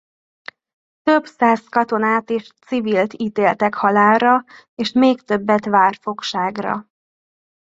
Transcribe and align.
Több 1.01 1.25
száz 1.25 1.67
katonát 1.67 2.29
és 2.29 2.47
civilt 2.65 3.13
ítéltek 3.17 3.73
halálra 3.73 4.43
és 4.75 4.91
még 4.91 5.21
többet 5.21 5.65
várfogságra. 5.65 6.87